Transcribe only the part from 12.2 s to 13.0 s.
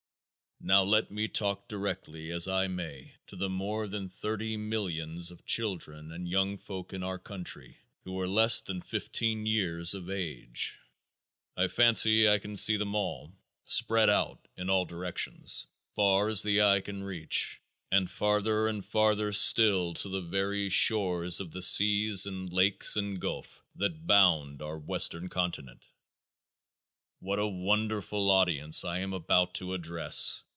I can see them